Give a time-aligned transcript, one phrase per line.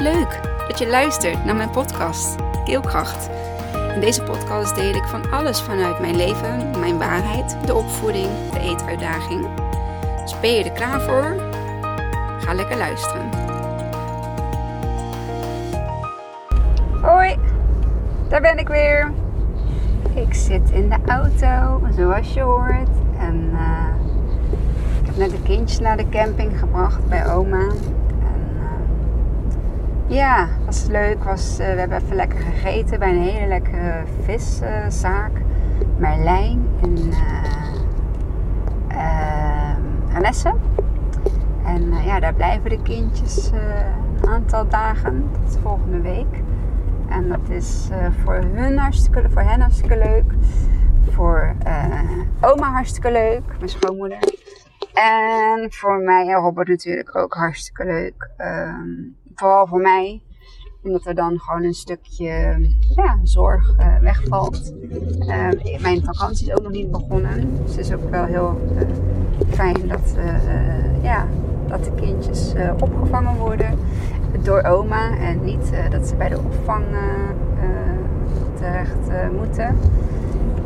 [0.00, 3.30] Leuk dat je luistert naar mijn podcast Keelkracht.
[3.94, 8.60] In deze podcast deel ik van alles vanuit mijn leven, mijn waarheid, de opvoeding, de
[8.60, 9.46] eetuitdaging.
[10.22, 11.36] Dus ben je er klaar voor?
[12.38, 13.28] Ga lekker luisteren.
[17.02, 17.36] Hoi,
[18.28, 19.12] daar ben ik weer.
[20.14, 22.88] Ik zit in de auto, zoals je hoort.
[23.18, 23.86] En uh,
[25.00, 27.66] ik heb net de kindjes naar de camping gebracht bij oma.
[30.10, 31.24] Ja, was leuk.
[31.24, 35.32] Was, uh, we hebben even lekker gegeten bij een hele lekkere viszaak.
[35.32, 35.40] Uh,
[35.96, 37.12] Merlijn in
[38.88, 39.76] uh,
[40.12, 40.54] Renesse.
[41.64, 45.30] En ja, daar blijven de kindjes een aantal dagen.
[45.32, 46.42] Tot volgende week.
[47.08, 47.88] En dat is
[48.24, 50.32] voor hun hartstikke voor hen hartstikke leuk.
[51.10, 51.54] Voor
[52.40, 54.18] oma hartstikke leuk, mijn schoonmoeder.
[54.94, 58.30] En voor mij en Robert natuurlijk ook hartstikke leuk.
[58.38, 60.22] Um, vooral voor mij.
[60.82, 62.26] Omdat er dan gewoon een stukje
[62.94, 64.72] ja, zorg uh, wegvalt.
[65.18, 67.62] Uh, mijn vakantie is ook nog niet begonnen.
[67.62, 68.80] Dus het is ook wel heel uh,
[69.48, 70.14] fijn dat,
[71.02, 71.26] ja,
[71.66, 73.78] dat de kindjes opgevangen worden
[74.42, 75.18] door oma.
[75.18, 76.84] En niet dat ze bij de opvang
[78.54, 79.78] terecht moeten.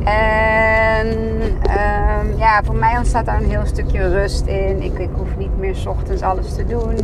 [0.04, 1.08] En
[1.42, 4.82] um, ja, voor mij ontstaat daar een heel stukje rust in.
[4.82, 6.96] Ik, ik hoef niet meer s ochtends alles te doen.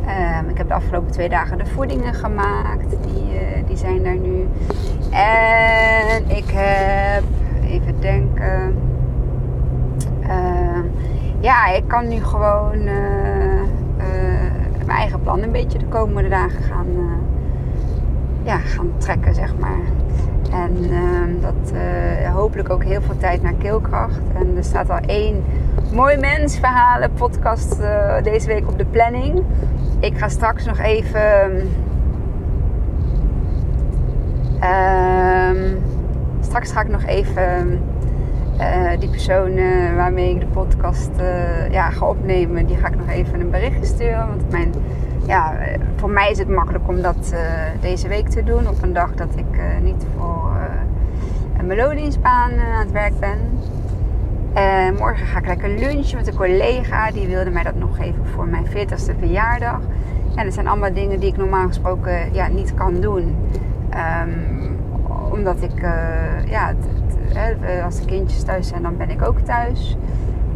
[0.00, 2.90] Um, ik heb de afgelopen twee dagen de voedingen gemaakt.
[2.90, 4.48] Die, uh, die zijn daar nu.
[5.10, 7.24] En ik heb,
[7.64, 8.74] even denken.
[10.22, 10.84] Uh,
[11.40, 13.62] ja, ik kan nu gewoon uh,
[14.86, 16.86] mijn eigen plan een beetje de komende dagen gaan,
[18.42, 19.80] ja, gaan trekken, zeg maar.
[20.50, 21.72] En uh, dat
[22.32, 24.20] hopelijk ook heel veel tijd naar keelkracht.
[24.34, 25.44] En er staat al één
[25.92, 29.42] mooi mensverhalen podcast uh, deze week op de planning.
[30.00, 31.68] Ik ga straks nog even.
[34.62, 35.50] Uh,
[36.40, 37.80] straks ga ik nog even
[38.58, 39.54] uh, die persoon
[39.94, 41.10] waarmee ik de podcast
[41.70, 44.26] ja, ga opnemen, die ga ik nog even een berichtje sturen.
[44.26, 44.72] Want mijn,
[45.26, 45.54] ja,
[45.96, 47.34] voor mij is het makkelijk om dat
[47.80, 48.68] deze week te doen.
[48.68, 50.52] Op een dag dat ik niet voor
[51.58, 53.38] een melodiesbaan aan het werk ben.
[54.52, 57.10] En morgen ga ik lekker lunchen met een collega.
[57.10, 59.80] Die wilde mij dat nog geven voor mijn 40ste verjaardag.
[60.34, 63.36] En dat zijn allemaal dingen die ik normaal gesproken ja, niet kan doen.
[64.22, 64.78] Um,
[65.30, 66.74] omdat ik, uh, ja,
[67.32, 69.96] het, als de kindjes thuis zijn, dan ben ik ook thuis.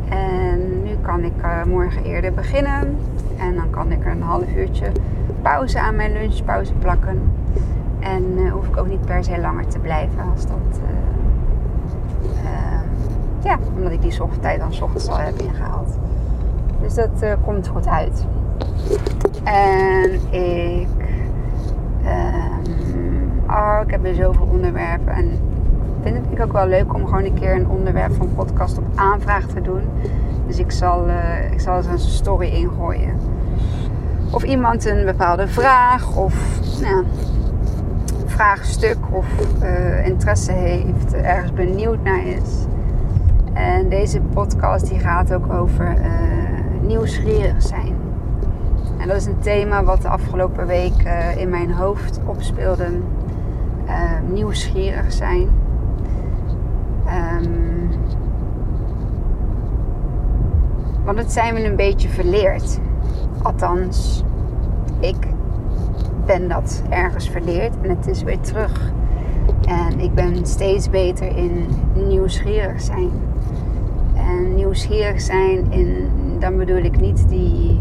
[0.08, 1.32] En nu kan ik
[1.66, 2.98] morgen eerder beginnen.
[3.38, 4.86] En dan kan ik een half uurtje
[5.42, 7.32] pauze aan mijn lunchpauze plakken.
[8.00, 10.80] En hoef ik ook niet per se langer te blijven als dat
[13.44, 15.98] ja, omdat ik die tijd dan ochtends al heb ingehaald.
[16.80, 18.26] Dus dat uh, komt goed uit.
[19.44, 20.88] En ik.
[22.04, 25.12] Um, oh, ik heb weer zoveel onderwerpen.
[25.12, 25.38] En
[26.02, 29.46] vind het ook wel leuk om gewoon een keer een onderwerp van podcast op aanvraag
[29.46, 29.82] te doen.
[30.46, 33.16] Dus ik zal, uh, ik zal een story ingooien.
[34.30, 37.04] Of iemand een bepaalde vraag of nou,
[38.24, 39.26] vraagstuk of
[39.62, 42.66] uh, interesse heeft, ergens benieuwd naar is.
[43.54, 47.96] En deze podcast die gaat ook over uh, nieuwsgierig zijn.
[48.98, 52.86] En dat is een thema wat de afgelopen week uh, in mijn hoofd opspeelde.
[53.86, 53.92] Uh,
[54.32, 55.48] nieuwsgierig zijn.
[57.06, 57.90] Um,
[61.04, 62.78] want het zijn we een beetje verleerd.
[63.42, 64.24] Althans,
[65.00, 65.26] ik
[66.26, 68.92] ben dat ergens verleerd en het is weer terug.
[69.68, 71.66] En ik ben steeds beter in
[72.08, 73.10] nieuwsgierig zijn.
[74.28, 77.80] En nieuwsgierig zijn, en dan bedoel ik niet die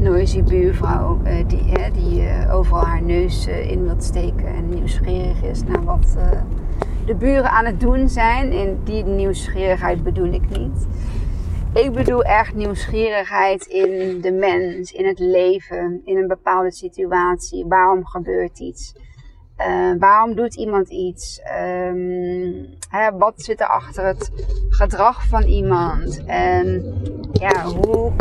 [0.00, 5.62] noisy buurvrouw uh, die, die uh, overal haar neus in wilt steken en nieuwsgierig is
[5.62, 6.16] naar wat
[7.06, 8.52] de buren aan het doen zijn.
[8.52, 10.86] En die nieuwsgierigheid bedoel ik niet.
[11.74, 17.66] Ik bedoel echt nieuwsgierigheid in de mens, in het leven, in een bepaalde situatie.
[17.66, 18.94] Waarom gebeurt iets?
[19.60, 19.66] Uh,
[19.98, 21.40] waarom doet iemand iets?
[21.88, 24.30] Um, hè, wat zit er achter het
[24.68, 26.24] gedrag van iemand?
[26.26, 26.94] En
[27.32, 28.12] ja, hoe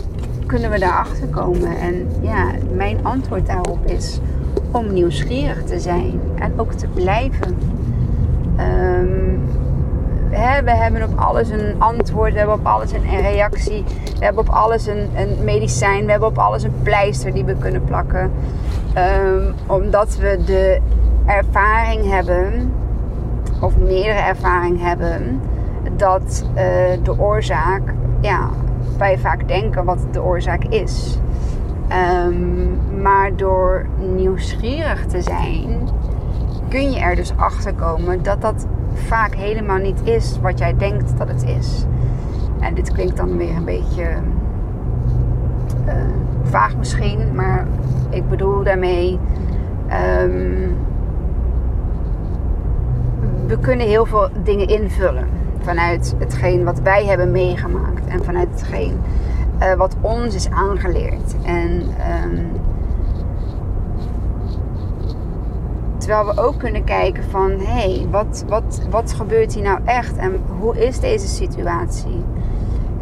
[0.46, 1.78] kunnen we daarachter komen?
[1.78, 4.20] En ja, mijn antwoord daarop is
[4.72, 7.58] om nieuwsgierig te zijn en ook te blijven.
[8.60, 9.42] Um,
[10.30, 13.84] hè, we hebben op alles een antwoord, we hebben op alles een reactie,
[14.20, 17.56] we hebben op alles een, een medicijn, we hebben op alles een pleister die we
[17.56, 18.32] kunnen plakken.
[18.98, 20.82] Um, omdat we de
[21.26, 22.74] ervaring hebben,
[23.62, 25.42] of meerdere ervaring hebben,
[25.96, 26.56] dat uh,
[27.04, 28.50] de oorzaak, ja,
[28.98, 31.20] wij vaak denken wat de oorzaak is.
[31.88, 33.86] Ehm, maar door
[34.16, 35.90] nieuwsgierig te zijn,
[36.70, 41.18] kun je er dus achter komen dat dat vaak helemaal niet is wat jij denkt
[41.18, 41.86] dat het is.
[42.60, 44.08] En dit klinkt dan weer een beetje
[45.86, 45.94] uh,
[46.44, 47.68] vaag misschien, maar
[48.10, 49.20] ik bedoel daarmee.
[50.22, 50.76] Um,
[53.54, 55.28] we kunnen heel veel dingen invullen
[55.62, 59.02] vanuit hetgeen wat wij hebben meegemaakt en vanuit hetgeen
[59.60, 61.36] uh, wat ons is aangeleerd.
[61.44, 61.72] En
[62.24, 62.52] um,
[65.98, 70.18] terwijl we ook kunnen kijken van hé, hey, wat, wat, wat gebeurt hier nou echt
[70.18, 72.24] en hoe is deze situatie?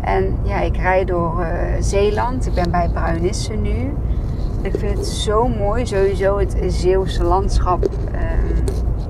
[0.01, 1.47] En ja, ik rijd door uh,
[1.79, 2.45] Zeeland.
[2.45, 3.93] Ik ben bij Bruinisse nu.
[4.61, 7.89] Ik vind het zo mooi, sowieso het Zeeuwse landschap.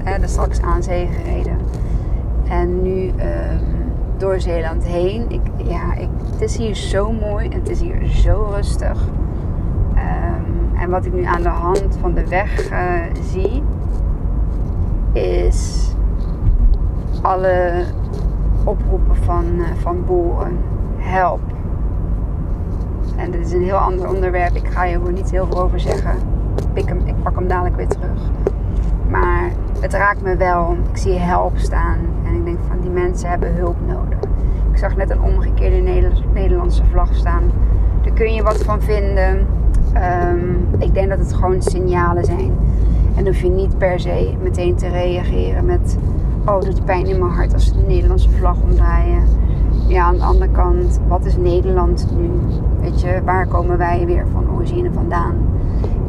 [0.04, 1.58] Er straks aan zee gereden.
[2.50, 3.14] En nu uh,
[4.18, 5.26] door Zeeland heen.
[5.28, 9.08] Ik, ja, ik, het is hier zo mooi en het is hier zo rustig.
[9.92, 12.78] Um, en wat ik nu aan de hand van de weg uh,
[13.32, 13.64] zie,
[15.14, 15.92] is
[17.22, 17.84] alle
[18.64, 20.58] oproepen van, uh, van boeren
[20.98, 21.42] help.
[23.16, 24.56] En dit is een heel ander onderwerp.
[24.56, 26.16] Ik ga je er niet heel veel over zeggen.
[26.74, 28.22] Ik pak hem dadelijk weer terug.
[29.10, 29.52] Maar
[29.82, 30.78] het raakt me wel.
[30.92, 31.98] Ik zie help staan.
[32.26, 34.20] En ik denk van die mensen hebben hulp nodig.
[34.72, 37.44] Ik zag net een omgekeerde Nederlandse vlag staan.
[38.04, 39.48] Daar kun je wat van vinden.
[40.30, 42.52] Um, ik denk dat het gewoon signalen zijn.
[43.16, 45.98] En hoef je niet per se meteen te reageren met...
[46.46, 49.24] Oh, het doet pijn in mijn hart als de Nederlandse vlag omdraaien
[49.88, 52.30] ja, aan de andere kant, wat is Nederland nu?
[52.80, 55.36] Weet je, waar komen wij weer van origine vandaan?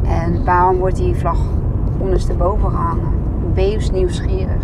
[0.03, 1.39] En waarom wordt die vlag
[1.97, 3.22] ondersteboven gehangen?
[3.53, 4.63] Wees nieuwsgierig.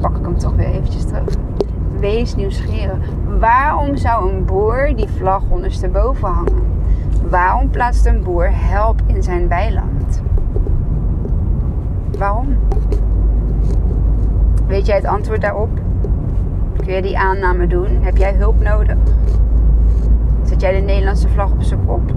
[0.00, 1.34] Pak ik hem toch weer eventjes terug.
[1.98, 2.98] Wees nieuwsgierig.
[3.38, 6.62] Waarom zou een boer die vlag ondersteboven hangen?
[7.28, 10.22] Waarom plaatst een boer help in zijn weiland?
[12.18, 12.56] Waarom?
[14.66, 15.80] Weet jij het antwoord daarop?
[16.76, 17.88] Kun je die aanname doen?
[18.00, 18.96] Heb jij hulp nodig?
[20.42, 22.12] Zet jij de Nederlandse vlag op zijn kop?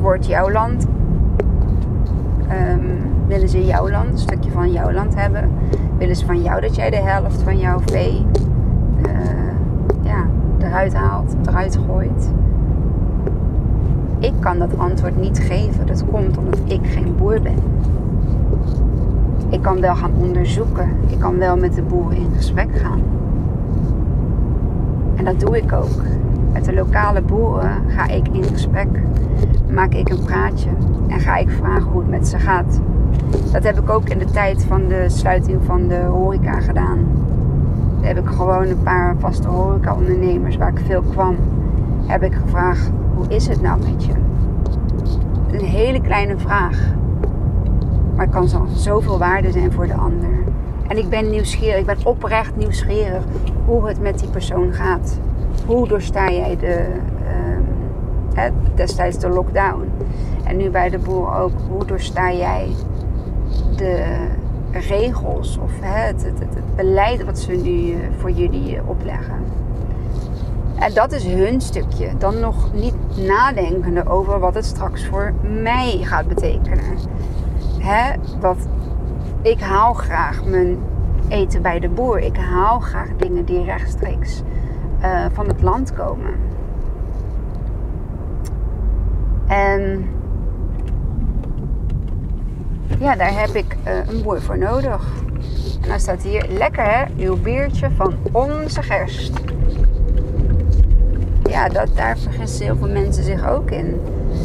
[0.00, 0.86] Wordt jouw land?
[2.50, 3.03] Um,
[3.34, 5.50] willen ze jouw land, een stukje van jouw land hebben?
[5.98, 8.26] Willen ze van jou dat jij de helft van jouw vee
[9.06, 9.12] uh,
[10.02, 10.26] ja,
[10.58, 12.32] eruit haalt, eruit gooit?
[14.18, 15.86] Ik kan dat antwoord niet geven.
[15.86, 17.58] Dat komt omdat ik geen boer ben.
[19.48, 20.88] Ik kan wel gaan onderzoeken.
[21.06, 23.02] Ik kan wel met de boeren in gesprek gaan.
[25.14, 26.02] En dat doe ik ook.
[26.52, 28.88] Met de lokale boeren ga ik in gesprek.
[29.70, 30.70] Maak ik een praatje.
[31.08, 32.80] En ga ik vragen hoe het met ze gaat.
[33.52, 36.98] Dat heb ik ook in de tijd van de sluiting van de horeca gedaan.
[37.98, 41.36] Daar heb ik gewoon een paar vaste horeca-ondernemers waar ik veel kwam.
[42.06, 44.12] Heb ik gevraagd, hoe is het nou met je?
[45.50, 46.78] Een hele kleine vraag.
[48.16, 50.30] Maar kan zo, zoveel waarde zijn voor de ander.
[50.88, 53.22] En ik ben nieuwsgierig, ik ben oprecht nieuwsgierig
[53.64, 55.18] hoe het met die persoon gaat.
[55.66, 56.86] Hoe doorsta jij de,
[58.34, 58.42] uh,
[58.74, 59.90] destijds de lockdown?
[60.44, 62.68] En nu bij de boer ook, hoe doorsta jij
[63.76, 64.26] de
[64.72, 69.34] regels of het, het, het, beleid wat ze nu eh, voor jullie eh, opleggen?
[70.78, 72.10] En dat is hun stukje.
[72.18, 72.94] Dan nog niet
[73.26, 75.32] nadenkende over wat het straks voor
[75.62, 76.98] mij gaat betekenen
[77.78, 78.56] hè, dat
[79.42, 80.78] ik haal graag mijn
[81.28, 82.18] eten bij de boer.
[82.18, 84.42] Ik haal graag dingen die rechtstreeks
[85.02, 86.34] uh, van het land komen.
[89.46, 90.08] En
[93.04, 95.12] ja, daar heb ik uh, een boer voor nodig.
[95.82, 99.32] En dan staat hier, lekker hè, uw biertje van onze gerst.
[101.42, 104.00] Ja, dat, daar vergissen heel veel mensen zich ook in.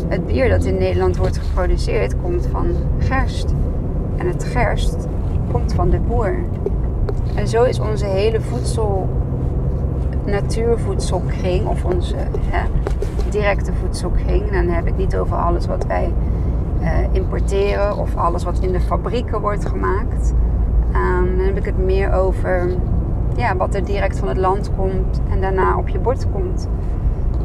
[0.07, 3.53] Het bier dat in Nederland wordt geproduceerd komt van gerst.
[4.17, 5.07] En het gerst
[5.51, 6.35] komt van de boer.
[7.35, 9.09] En zo is onze hele voedsel,
[10.25, 12.15] natuurvoedselkring, of onze
[12.49, 12.67] hè,
[13.29, 14.51] directe voedselkring.
[14.51, 16.13] Dan heb ik niet over alles wat wij
[16.81, 20.33] uh, importeren of alles wat in de fabrieken wordt gemaakt.
[20.93, 22.69] Um, dan heb ik het meer over
[23.35, 26.67] ja, wat er direct van het land komt en daarna op je bord komt.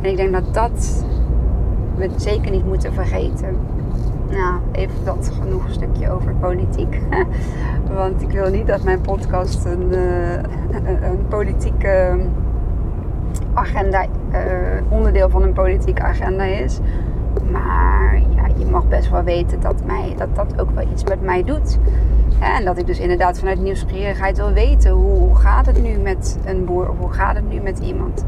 [0.01, 1.05] En ik denk dat dat
[1.97, 3.57] we zeker niet moeten vergeten.
[4.31, 7.01] Nou, even dat genoeg stukje over politiek.
[7.95, 10.35] Want ik wil niet dat mijn podcast een, uh,
[11.09, 12.21] een politieke
[13.55, 14.39] agenda, uh,
[14.89, 16.81] onderdeel van een politieke agenda is.
[17.51, 18.23] Maar
[18.57, 21.79] je mag best wel weten dat, mij, dat dat ook wel iets met mij doet.
[22.41, 26.65] En dat ik dus inderdaad vanuit nieuwsgierigheid wil weten hoe gaat het nu met een
[26.65, 28.25] boer of hoe gaat het nu met iemand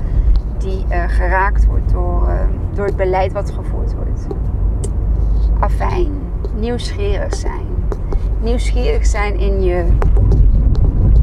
[0.58, 2.34] die uh, geraakt wordt door, uh,
[2.74, 4.26] door het beleid wat gevoerd wordt.
[5.58, 6.12] Afijn,
[6.58, 7.66] nieuwsgierig zijn.
[8.40, 9.84] Nieuwsgierig zijn in je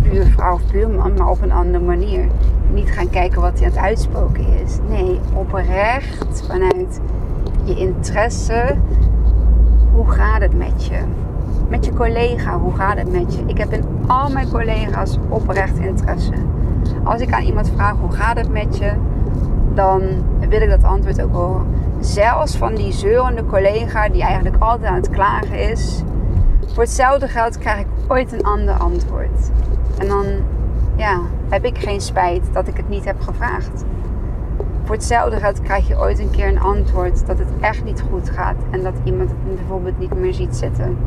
[0.03, 2.27] buurvrouw of buurman, maar op een andere manier.
[2.74, 4.77] Niet gaan kijken wat hij aan het uitspoken is.
[4.89, 7.00] Nee, oprecht vanuit
[7.67, 8.75] je interesse.
[9.93, 11.00] Hoe gaat het met je?
[11.70, 13.43] Met je collega, hoe gaat het met je?
[13.46, 16.34] Ik heb in al mijn collega's oprecht interesse.
[17.03, 18.91] Als ik aan iemand vraag hoe gaat het met je,
[19.74, 20.01] dan
[20.50, 21.65] wil ik dat antwoord ook horen.
[22.00, 26.03] Zelfs van die zeurende collega die eigenlijk altijd aan het klagen is.
[26.74, 29.51] Voor hetzelfde geld krijg ik ooit een ander antwoord.
[29.98, 30.25] En dan
[30.96, 33.84] ja, heb ik geen spijt dat ik het niet heb gevraagd.
[34.84, 38.30] Voor hetzelfde geld krijg je ooit een keer een antwoord dat het echt niet goed
[38.30, 40.98] gaat en dat iemand het bijvoorbeeld niet meer ziet zitten.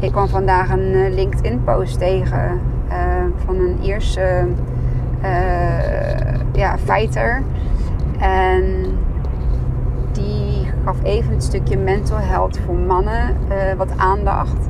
[0.00, 2.94] Ik kwam vandaag een eh, LinkedIn-post tegen uh,
[3.44, 4.44] van een Ierse
[5.22, 7.42] uh, ja, fighter.
[8.18, 8.64] En
[10.12, 13.36] die gaf even het stukje mental health voor mannen
[13.76, 14.68] wat aandacht.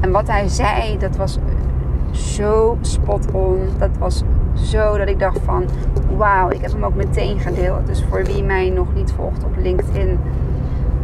[0.00, 1.38] En wat hij zei, dat was
[2.10, 3.58] zo spot on.
[3.78, 4.22] Dat was
[4.58, 5.64] zo dat ik dacht van
[6.16, 7.86] wauw, ik heb hem ook meteen gedeeld.
[7.86, 10.18] Dus voor wie mij nog niet volgt op LinkedIn,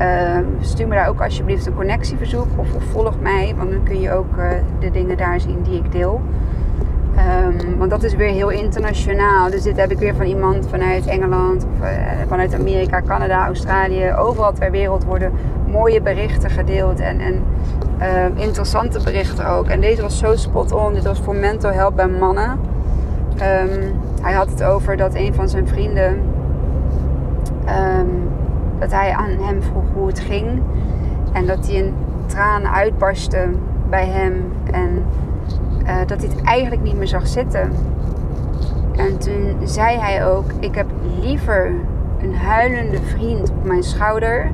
[0.00, 4.12] uh, stuur me daar ook alsjeblieft een connectieverzoek of, volg mij, want dan kun je
[4.12, 6.20] ook uh, de dingen daar zien die ik deel.
[7.16, 9.50] Um, want dat is weer heel internationaal.
[9.50, 11.88] Dus dit heb ik weer van iemand vanuit Engeland, of, uh,
[12.28, 14.12] vanuit Amerika, Canada, Australië.
[14.12, 15.32] Overal ter wereld worden
[15.68, 17.00] mooie berichten gedeeld.
[17.00, 17.42] En, en
[18.00, 19.66] uh, interessante berichten ook.
[19.66, 20.94] En deze was zo spot on.
[20.94, 22.58] Dit was voor mental health bij mannen.
[23.34, 26.20] Um, hij had het over dat een van zijn vrienden.
[27.98, 28.28] Um,
[28.78, 30.62] dat hij aan hem vroeg hoe het ging.
[31.32, 31.94] En dat hij in
[32.26, 33.48] tranen uitbarstte
[33.88, 34.52] bij hem.
[34.70, 35.04] En
[35.86, 37.72] uh, dat hij het eigenlijk niet meer zag zitten.
[38.96, 40.86] En toen zei hij ook: Ik heb
[41.20, 41.72] liever
[42.22, 44.50] een huilende vriend op mijn schouder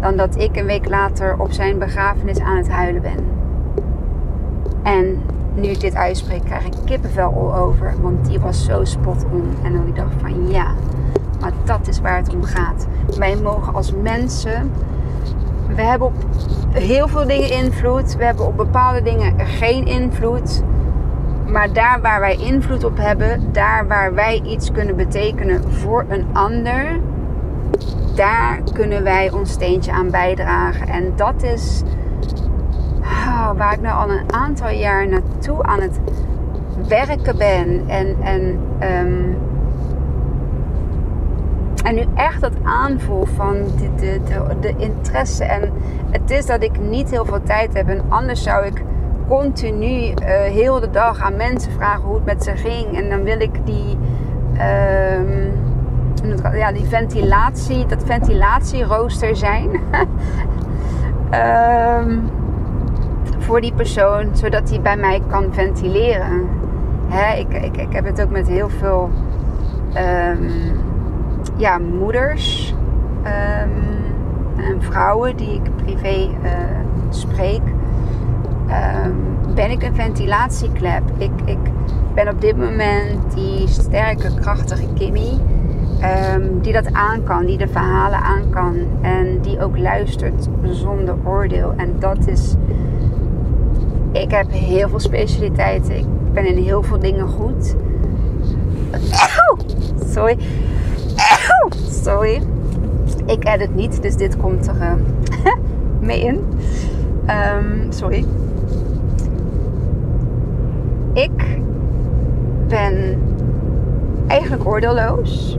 [0.00, 3.18] dan dat ik een week later op zijn begrafenis aan het huilen ben.
[4.82, 5.22] En
[5.56, 7.94] nu ik dit uitspreek, krijg ik kippenvel over.
[8.00, 9.56] Want die was zo spot on.
[9.62, 10.74] En dan ik dacht van ja,
[11.40, 12.86] maar dat is waar het om gaat.
[13.16, 14.72] Wij mogen als mensen.
[15.74, 16.14] We hebben op
[16.70, 18.16] heel veel dingen invloed.
[18.16, 20.62] We hebben op bepaalde dingen geen invloed.
[21.46, 26.26] Maar daar waar wij invloed op hebben, daar waar wij iets kunnen betekenen voor een
[26.32, 27.00] ander,
[28.14, 30.88] daar kunnen wij ons steentje aan bijdragen.
[30.88, 31.82] En dat is
[33.56, 36.00] waar ik nou al een aantal jaar naartoe aan het
[36.88, 37.82] werken ben.
[37.86, 39.38] En, en, um,
[41.84, 44.20] en nu echt dat aanvoel van de, de,
[44.60, 45.44] de, interesse.
[45.44, 45.72] En
[46.10, 47.88] het is dat ik niet heel veel tijd heb.
[47.88, 48.82] En anders zou ik
[49.28, 52.96] continu uh, heel de dag aan mensen vragen hoe het met ze ging.
[52.96, 53.98] En dan wil ik die.
[55.18, 55.64] Um,
[56.52, 59.70] ja, die ventilatie, dat ventilatierooster zijn.
[62.00, 62.30] um,
[63.46, 66.48] voor die persoon, zodat hij bij mij kan ventileren.
[67.08, 69.10] Hè, ik, ik, ik heb het ook met heel veel
[69.96, 70.50] um,
[71.56, 72.74] ja, moeders
[73.24, 73.94] um,
[74.64, 76.50] en vrouwen die ik privé uh,
[77.10, 77.62] spreek.
[79.54, 81.02] ben ik een ventilatieklep.
[81.18, 81.58] Ik, ik
[82.14, 85.32] ben op dit moment die sterke, krachtige Kimmy
[86.60, 91.72] die dat aan kan, die de verhalen aan kan en die ook luistert zonder oordeel.
[91.76, 92.54] En dat is.
[94.22, 95.96] Ik heb heel veel specialiteiten.
[95.96, 97.74] Ik ben in heel veel dingen goed.
[100.12, 100.36] Sorry.
[101.90, 102.42] Sorry.
[103.26, 104.92] Ik edit niet, dus dit komt er uh,
[106.08, 106.40] mee in.
[107.30, 108.24] Um, sorry.
[111.12, 111.60] Ik
[112.68, 113.18] ben
[114.26, 115.58] eigenlijk oordeelloos.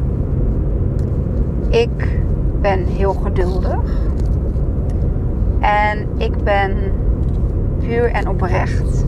[1.69, 2.21] Ik
[2.61, 3.79] ben heel geduldig.
[5.59, 6.71] En ik ben
[7.95, 9.05] en oprecht.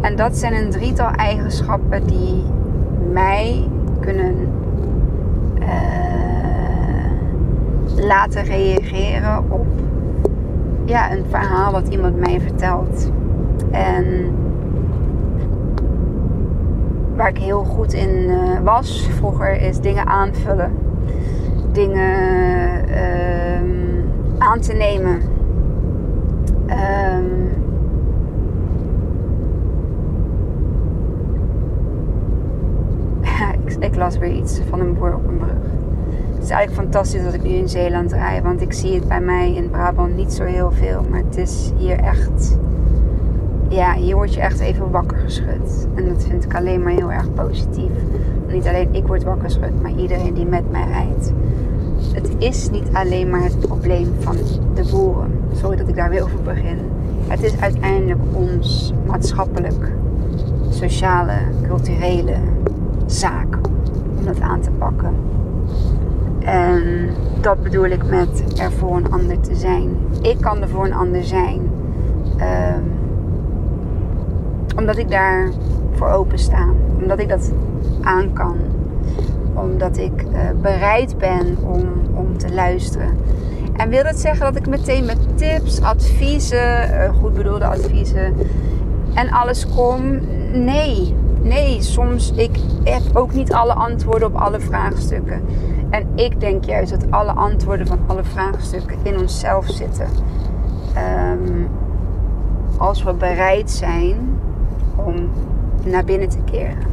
[0.00, 2.44] En dat zijn een drietal eigenschappen die
[3.12, 3.68] mij
[4.00, 4.34] kunnen
[5.60, 5.66] uh,
[8.06, 9.66] laten reageren op
[10.84, 13.10] ja, een verhaal wat iemand mij vertelt.
[13.70, 14.04] En
[17.16, 20.72] waar ik heel goed in uh, was vroeger is dingen aanvullen
[21.72, 22.18] dingen
[23.62, 24.04] um,
[24.38, 25.22] aan te nemen.
[26.70, 27.48] Um,
[33.64, 35.50] ik, ik, las weer iets van een boer op een brug.
[36.34, 39.20] Het is eigenlijk fantastisch dat ik nu in Zeeland rij, want ik zie het bij
[39.20, 41.04] mij in Brabant niet zo heel veel.
[41.10, 42.58] Maar het is hier echt.
[43.68, 45.88] Ja, hier word je echt even wakker geschud.
[45.94, 47.90] En dat vind ik alleen maar heel erg positief.
[48.48, 51.32] niet alleen ik word wakker geschud, maar iedereen die met mij rijdt.
[52.12, 54.36] Het is niet alleen maar het probleem van
[54.74, 55.30] de boeren.
[55.52, 56.78] Sorry dat ik daar weer over begin.
[57.26, 59.92] Het is uiteindelijk ons maatschappelijk,
[60.70, 61.32] sociale,
[61.66, 62.36] culturele
[63.06, 63.56] zaak
[64.18, 65.14] om dat aan te pakken.
[66.38, 67.08] En
[67.40, 69.96] dat bedoel ik met er voor een ander te zijn.
[70.22, 71.60] Ik kan er voor een ander zijn.
[72.36, 72.98] Um,
[74.76, 75.50] omdat ik daar
[75.92, 76.68] voor open sta.
[77.00, 77.52] Omdat ik dat
[78.02, 78.56] aan kan.
[79.62, 83.16] Omdat ik uh, bereid ben om, om te luisteren.
[83.76, 88.34] En wil dat zeggen dat ik meteen met tips, adviezen, uh, goed bedoelde adviezen
[89.14, 90.20] en alles kom?
[90.52, 91.14] Nee.
[91.42, 95.42] Nee, soms ik heb ook niet alle antwoorden op alle vraagstukken.
[95.90, 100.06] En ik denk juist dat alle antwoorden van alle vraagstukken in onszelf zitten.
[101.32, 101.68] Um,
[102.78, 104.16] als we bereid zijn
[104.96, 105.14] om
[105.84, 106.88] naar binnen te keren.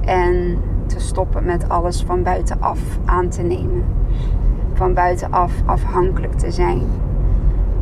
[0.00, 0.58] En
[0.92, 3.84] te stoppen met alles van buitenaf aan te nemen.
[4.74, 6.82] Van buitenaf afhankelijk te zijn.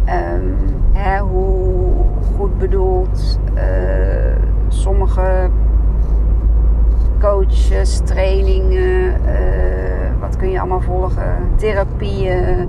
[0.07, 0.57] Um,
[0.93, 1.93] hè, hoe
[2.37, 3.61] goed bedoeld uh,
[4.69, 5.49] sommige
[7.21, 12.69] coaches, trainingen, uh, wat kun je allemaal volgen, therapieën,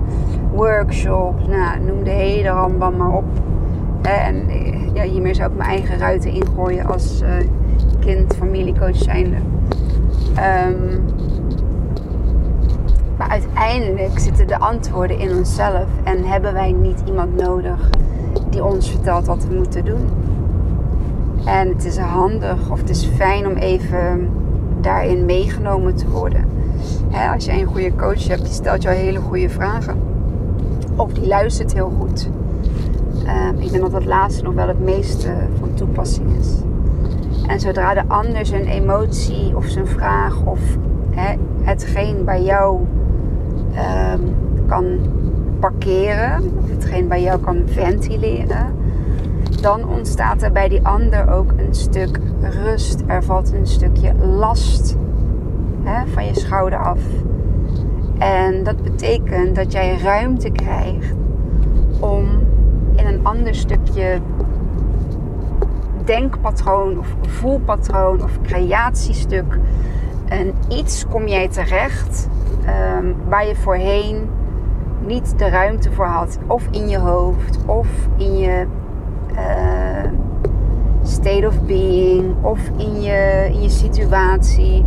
[0.52, 3.24] workshops, nou, noem de hele rambam maar op.
[4.02, 4.46] En
[4.92, 7.22] ja, hiermee zou ik mijn eigen ruiten ingooien als
[8.00, 9.36] kind, familiecoach zijnde.
[10.36, 11.00] Um,
[13.16, 17.90] maar uiteindelijk zitten de antwoorden in onszelf en hebben wij niet iemand nodig
[18.50, 20.08] die ons vertelt wat we moeten doen.
[21.44, 24.28] En het is handig of het is fijn om even
[24.80, 26.44] daarin meegenomen te worden.
[27.32, 29.96] als jij een goede coach hebt, die stelt jou hele goede vragen.
[30.96, 32.28] Of die luistert heel goed.
[33.26, 36.48] Ehm, ik denk dat dat laatste nog wel het meeste van toepassing is.
[37.46, 40.60] En zodra de ander zijn emotie of zijn vraag of
[41.62, 42.80] hetgeen bij jou
[44.12, 44.34] um,
[44.66, 44.84] kan
[45.60, 48.74] parkeren, hetgeen bij jou kan ventileren,
[49.60, 53.02] dan ontstaat er bij die ander ook een stuk rust.
[53.06, 54.96] Er valt een stukje last
[55.82, 57.00] hè, van je schouder af.
[58.18, 61.14] En dat betekent dat jij ruimte krijgt
[62.00, 62.28] om
[62.96, 64.20] in een ander stukje
[66.04, 69.58] denkpatroon of voelpatroon of creatiestuk
[70.28, 72.28] en iets kom jij terecht
[72.98, 74.28] um, waar je voorheen
[75.06, 76.38] niet de ruimte voor had.
[76.46, 77.86] Of in je hoofd of
[78.16, 78.66] in je
[79.32, 80.10] uh,
[81.02, 84.84] state of being of in je, in je situatie.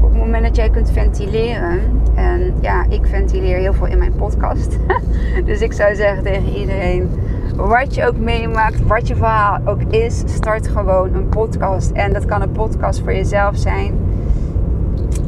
[0.00, 1.80] Op het moment dat jij kunt ventileren,
[2.14, 4.78] en ja, ik ventileer heel veel in mijn podcast.
[5.44, 7.10] dus ik zou zeggen tegen iedereen:
[7.66, 11.90] wat je ook meemaakt, wat je verhaal ook is, start gewoon een podcast.
[11.90, 13.94] En dat kan een podcast voor jezelf zijn.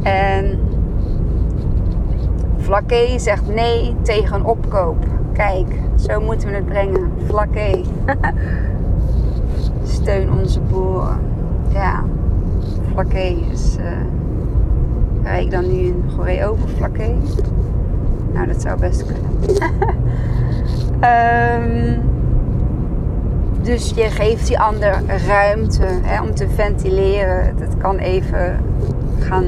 [0.02, 0.58] En
[2.56, 4.96] Vlakke zegt nee tegen opkoop.
[5.32, 7.12] Kijk, zo moeten we het brengen.
[7.26, 7.84] Vlakke.
[9.82, 11.18] Steun onze boeren.
[11.72, 12.04] Ja,
[12.92, 13.76] Vlakke is.
[13.80, 13.86] Uh,
[15.22, 17.14] rij ik dan nu een goree over Vlakke?
[18.32, 19.30] Nou, dat zou best kunnen.
[21.02, 22.02] um,
[23.70, 27.54] dus je geeft die ander ruimte hè, om te ventileren.
[27.58, 28.56] Het kan even
[29.18, 29.44] gaan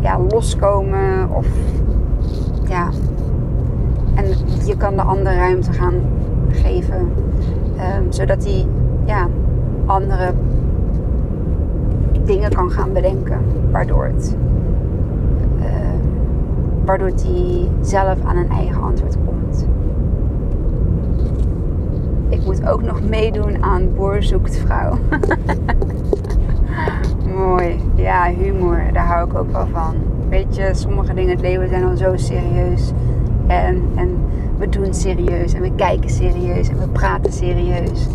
[0.00, 1.46] ja, loskomen of
[2.68, 2.88] ja.
[4.14, 4.24] En
[4.64, 5.94] je kan de ander ruimte gaan
[6.50, 7.12] geven.
[7.98, 8.66] Um, zodat hij
[9.04, 9.28] ja,
[9.86, 10.32] andere
[12.24, 13.38] dingen kan gaan bedenken.
[13.70, 14.36] Waardoor het
[15.58, 15.64] uh,
[16.84, 19.39] waardoor hij zelf aan een eigen antwoord komt.
[22.30, 24.98] Ik moet ook nog meedoen aan Boer zoekt vrouw.
[27.36, 27.80] Mooi.
[27.94, 28.82] Ja, humor.
[28.92, 29.94] Daar hou ik ook wel van.
[30.28, 32.92] Weet je, sommige dingen in het leven zijn al zo serieus.
[33.46, 34.18] En, en
[34.58, 38.06] we doen serieus en we kijken serieus en we praten serieus.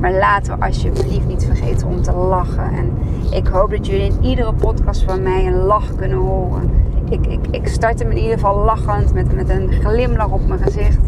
[0.00, 2.72] Maar laten we alsjeblieft niet vergeten om te lachen.
[2.72, 2.90] En
[3.30, 6.70] ik hoop dat jullie in iedere podcast van mij een lach kunnen horen.
[7.08, 10.60] Ik, ik, ik start hem in ieder geval lachend met, met een glimlach op mijn
[10.60, 10.98] gezicht.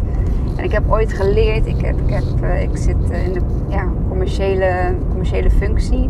[0.59, 3.41] En ik heb ooit geleerd, ik, heb, ik, heb, eh, ik zit eh, in de
[3.67, 6.09] ja, commerciële, commerciële functie.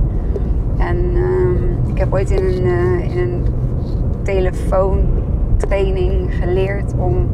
[0.77, 3.45] En uh, ik heb ooit in een, uh, in een
[4.23, 7.27] telefoontraining geleerd om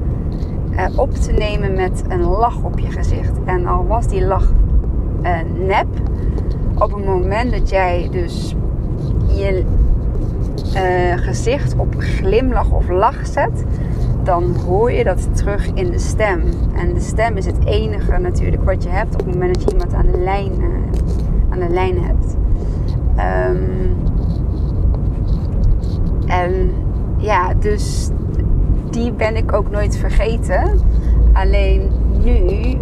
[0.95, 3.31] op te nemen met een lach op je gezicht.
[3.45, 4.51] En al was die lach
[5.65, 5.87] nep,
[6.73, 8.55] op het moment dat jij dus
[9.27, 9.63] je
[11.15, 13.63] gezicht op glimlach of lach zet,
[14.25, 16.41] dan hoor je dat terug in de stem.
[16.75, 19.71] En de stem is het enige natuurlijk wat je hebt op het moment dat je
[19.71, 20.65] iemand aan de lijn, uh,
[21.49, 22.35] aan de lijn hebt.
[23.17, 23.95] Um,
[26.27, 26.71] En
[27.17, 28.09] ja, dus
[28.89, 30.79] die ben ik ook nooit vergeten.
[31.33, 31.89] Alleen
[32.23, 32.77] nu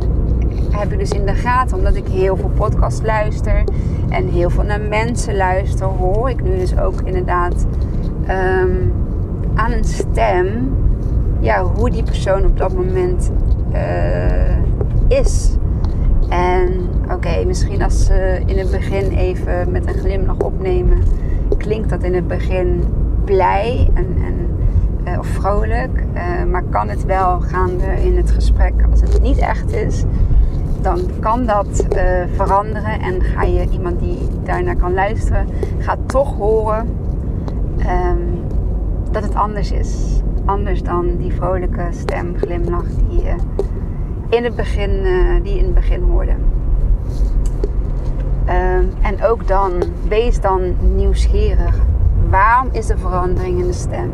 [0.72, 3.64] heb ik dus in de gaten, omdat ik heel veel podcasts luister
[4.10, 7.66] en heel veel naar mensen luister, hoor ik nu dus ook inderdaad
[8.26, 8.72] ehm,
[9.54, 10.76] aan een stem
[11.44, 13.32] ja, hoe die persoon op dat moment
[13.74, 14.58] uh,
[15.08, 15.58] is.
[16.30, 20.98] En oké, misschien als ze in het begin even met een glimlach opnemen,
[21.58, 22.84] klinkt dat in het begin
[23.26, 24.58] blij en, en
[25.08, 26.04] uh, of vrolijk.
[26.14, 30.04] Uh, maar kan het wel gaande in het gesprek, als het niet echt is,
[30.82, 31.86] dan kan dat
[32.36, 33.00] veranderen.
[33.00, 35.48] En ga je iemand die daarnaar kan luisteren,
[35.80, 36.88] gaat toch horen
[37.78, 38.42] um,
[39.12, 40.22] dat het anders is.
[40.46, 43.36] Anders dan die vrolijke stem, glimlach die je
[44.30, 44.92] in het begin,
[45.44, 46.32] die in het begin hoorde.
[46.32, 46.38] Um,
[49.02, 49.72] en ook dan,
[50.08, 50.62] wees dan
[50.96, 51.76] nieuwsgierig.
[52.30, 54.12] Waarom is de verandering in de stem?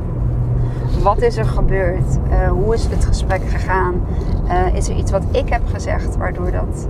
[1.04, 2.18] Wat is er gebeurd?
[2.32, 3.94] Uh, hoe is het gesprek gegaan?
[4.74, 6.88] Is er iets wat ik heb gezegd waardoor dat.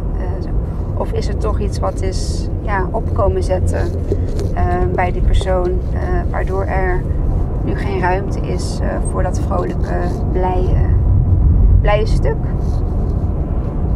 [0.93, 3.91] Of is er toch iets wat is ja, opkomen zetten
[4.93, 5.79] bij die persoon,
[6.29, 7.01] waardoor er
[7.63, 8.79] nu geen ruimte is
[9.11, 9.99] voor dat vrolijke,
[10.31, 10.89] blije,
[11.81, 12.37] blije stuk?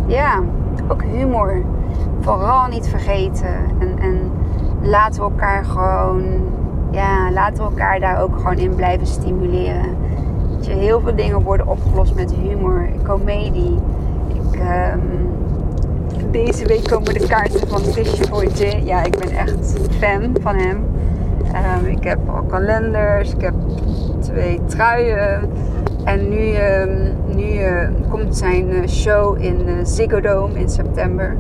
[0.06, 0.40] Ja,
[0.88, 1.62] ook humor.
[2.20, 3.56] Vooral niet vergeten.
[3.80, 4.32] En, en
[4.82, 6.24] laten we elkaar gewoon
[6.94, 9.96] ja, laten we elkaar daar ook gewoon in blijven stimuleren.
[10.60, 13.80] je, heel veel dingen worden opgelost met humor, comedie.
[14.28, 15.02] Ik, um,
[16.32, 18.86] deze week komen de kaarten van Christopher J.
[18.86, 20.86] Ja, ik ben echt fan van hem.
[21.54, 23.54] Um, ik heb al kalenders, ik heb
[24.20, 25.50] twee truien.
[26.04, 31.38] En nu, um, nu uh, komt zijn uh, show in uh, Ziggo Dome in september.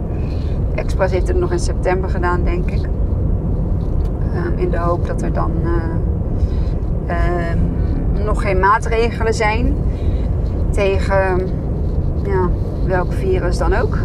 [0.75, 2.85] Express heeft het nog in september gedaan, denk ik.
[4.33, 5.51] Ehm, in de hoop dat er dan
[8.25, 9.75] nog geen maatregelen zijn
[10.71, 11.47] tegen
[12.23, 12.49] ja,
[12.85, 13.97] welk virus dan ook.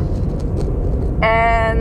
[1.19, 1.79] En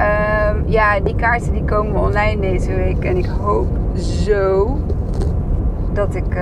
[0.00, 3.04] uh, ja, die kaarten die komen online deze week.
[3.04, 4.76] En ik hoop zo
[5.92, 6.38] dat ik,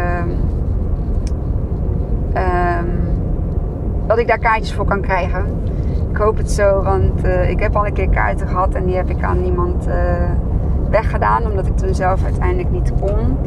[4.07, 5.59] dat ik daar kaartjes voor kan krijgen
[6.19, 8.97] ik hoop het zo, want uh, ik heb al een keer kaarten gehad en die
[8.97, 9.95] heb ik aan iemand uh,
[10.91, 13.39] weggedaan, omdat ik toen zelf uiteindelijk niet kon.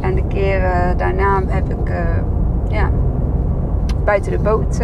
[0.00, 1.96] En de keren daarna heb ik uh,
[2.68, 2.90] ja,
[4.04, 4.78] buiten de boot,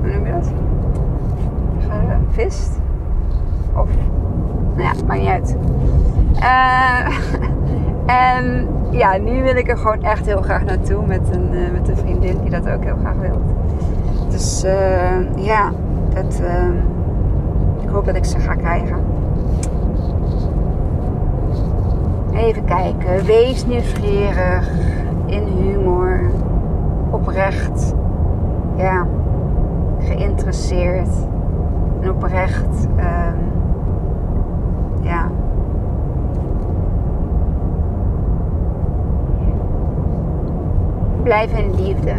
[0.00, 0.52] hoe noem je dat?
[2.28, 2.80] Gevist.
[4.76, 5.56] Nou ja, maakt niet uit.
[8.36, 11.96] en ja, nu wil ik er gewoon echt heel graag naartoe met een, met een
[11.96, 13.40] vriendin die dat ook heel graag wil.
[14.28, 14.64] Dus
[15.36, 15.72] ja,
[16.14, 16.68] het, uh,
[17.82, 18.96] ik hoop dat ik ze ga krijgen.
[22.32, 23.24] Even kijken.
[23.24, 24.70] Wees nieuwsgierig.
[25.26, 26.20] In humor.
[27.10, 27.94] Oprecht.
[28.76, 29.06] Ja.
[29.98, 31.08] Geïnteresseerd.
[32.00, 32.86] En oprecht.
[32.96, 33.57] Um,
[35.08, 35.30] ja.
[41.22, 42.12] Blijf in liefde.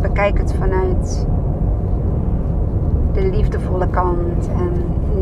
[0.00, 1.26] Bekijk het vanuit
[3.12, 4.72] de liefdevolle kant en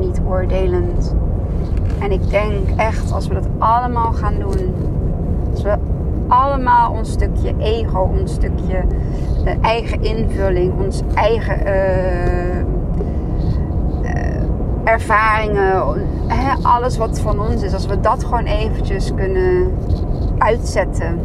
[0.00, 1.14] niet oordelend.
[1.98, 4.74] En ik denk echt, als we dat allemaal gaan doen,
[5.50, 5.76] als we
[6.28, 8.83] allemaal ons stukje ego, ons stukje
[9.44, 12.62] uh, eigen invulling, ons eigen uh,
[14.85, 15.83] ervaringen,
[16.27, 19.73] hè, alles wat van ons is, als we dat gewoon eventjes kunnen
[20.38, 21.21] uitzetten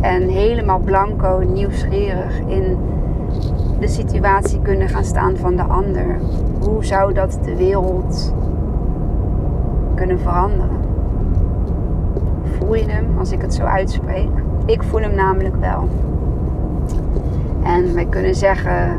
[0.00, 2.78] en helemaal blanco, nieuwsgierig in
[3.80, 6.18] de situatie kunnen gaan staan van de ander.
[6.60, 8.34] Hoe zou dat de wereld
[9.94, 10.76] kunnen veranderen?
[12.58, 14.30] Voel je hem als ik het zo uitspreek?
[14.66, 15.88] Ik voel hem namelijk wel.
[17.62, 18.98] En wij kunnen zeggen,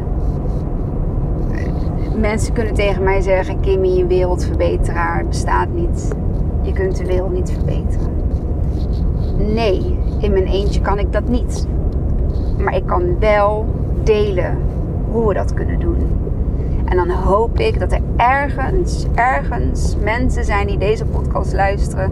[2.17, 6.15] mensen kunnen tegen mij zeggen: Kimmy, een wereldverbeteraar bestaat niet.
[6.61, 8.11] Je kunt de wereld niet verbeteren.
[9.53, 11.67] Nee, in mijn eentje kan ik dat niet.
[12.57, 13.65] Maar ik kan wel
[14.03, 14.57] delen
[15.11, 15.97] hoe we dat kunnen doen.
[16.85, 22.11] En dan hoop ik dat er ergens, ergens mensen zijn die deze podcast luisteren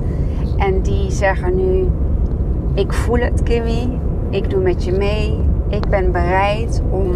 [0.57, 1.87] en die zeggen nu:
[2.73, 3.99] Ik voel het, Kimmy.
[4.29, 5.39] Ik doe met je mee.
[5.69, 7.07] Ik ben bereid om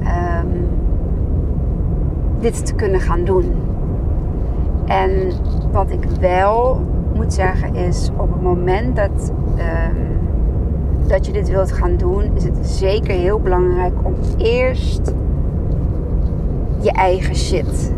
[0.00, 0.68] um,
[2.42, 3.52] dit te kunnen gaan doen.
[4.86, 5.10] En
[5.72, 6.80] wat ik wel
[7.14, 9.32] moet zeggen is: op het moment dat.
[9.58, 10.12] Um,
[11.06, 15.12] dat je dit wilt gaan doen, is het zeker heel belangrijk om eerst
[16.80, 17.92] je eigen shit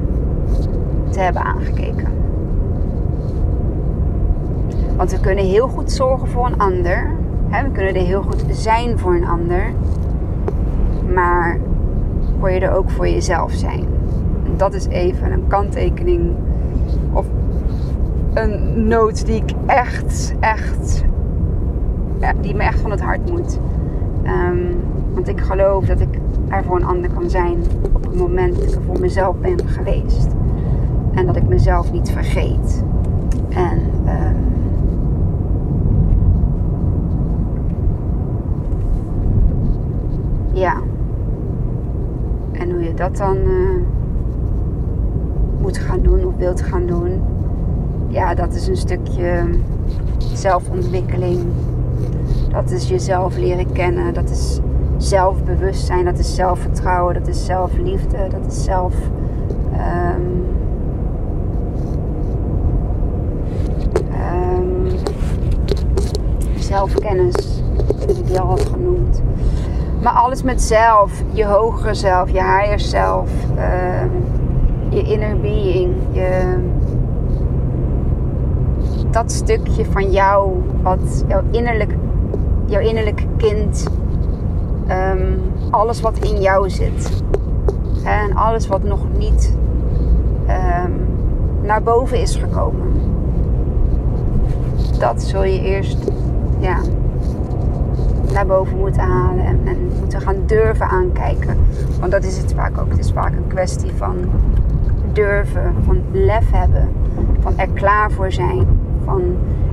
[1.11, 2.13] te hebben aangekeken.
[4.97, 7.11] Want we kunnen heel goed zorgen voor een ander.
[7.49, 7.63] Hè?
[7.63, 9.73] We kunnen er heel goed zijn voor een ander.
[11.15, 11.59] Maar
[12.41, 13.94] kon je er ook voor jezelf zijn?
[14.57, 16.33] Dat is even een kanttekening
[17.13, 17.27] of
[18.35, 21.05] een noot die ik echt, echt,
[22.41, 23.59] die me echt van het hart moet.
[24.23, 24.73] Ehm,
[25.15, 27.59] want ik geloof dat ik er voor een ander kan zijn
[27.95, 30.29] op het moment dat ik er voor mezelf ben geweest.
[31.15, 32.85] En dat ik mezelf niet vergeet.
[33.49, 34.37] En um,
[40.53, 40.77] ja.
[42.53, 43.83] En hoe je dat dan uh,
[45.65, 47.23] moet gaan doen of wilt gaan doen.
[48.09, 49.45] Ja, dat is een stukje
[50.35, 51.41] zelfontwikkeling.
[52.49, 54.15] Dat is jezelf leren kennen.
[54.15, 54.61] Dat is
[54.97, 56.05] zelfbewustzijn.
[56.05, 57.15] Dat is zelfvertrouwen.
[57.15, 58.29] Dat is zelfliefde.
[58.31, 58.95] Dat is zelf.
[59.73, 60.47] Um,
[64.57, 64.87] um,
[66.59, 67.63] zelfkennis.
[67.99, 69.23] Heb ik al had genoemd.
[70.03, 71.23] Maar alles met zelf.
[71.33, 72.31] Je hogere zelf.
[72.31, 73.29] Je higher zelf.
[74.03, 74.34] Um,
[74.95, 75.95] je inner being.
[79.11, 80.63] Dat stukje van jou.
[80.83, 81.97] Wat jouw innerlijk,
[82.67, 83.87] jouw innerlijke kind.
[84.91, 87.23] Um, alles wat in jou zit.
[88.05, 89.55] En alles wat nog niet
[90.49, 90.93] um,
[91.63, 92.93] naar boven is gekomen.
[94.99, 95.99] Dat zul je eerst
[96.59, 96.79] ja,
[98.33, 101.57] naar boven moeten halen en, en, moeten gaan durven aankijken.
[102.01, 102.91] Want dat is het vaak ook.
[102.91, 104.17] Het is vaak een kwestie van
[105.15, 106.89] durven, van lef hebben,
[107.41, 108.67] van er klaar voor zijn,
[109.05, 109.23] van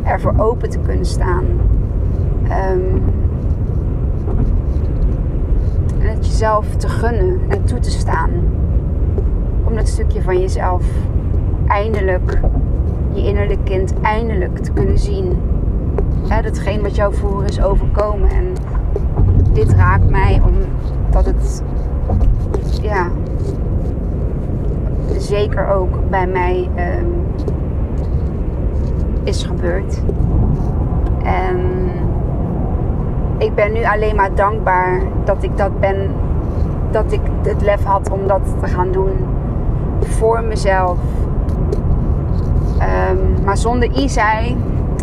[0.03, 1.45] ervoor open te kunnen staan.
[2.43, 3.03] Um,
[5.99, 8.29] en het jezelf te gunnen en toe te staan.
[9.63, 10.83] Om dat stukje van jezelf
[11.67, 12.39] eindelijk,
[13.13, 15.37] je innerlijk kind, eindelijk te kunnen zien
[16.27, 18.29] hè, datgene wat jou vroeger is overkomen.
[18.29, 18.53] En
[19.53, 21.63] dit raakt mij omdat het,
[22.81, 23.07] ja,
[25.17, 26.69] zeker ook bij mij
[26.99, 27.25] um,
[29.23, 30.01] is gebeurd.
[31.23, 31.59] En
[33.37, 36.11] ik ben nu alleen maar dankbaar dat ik dat ben,
[36.91, 39.11] dat ik het lef had om dat te gaan doen
[39.99, 40.97] voor mezelf.
[43.09, 44.57] Um, maar zonder Isai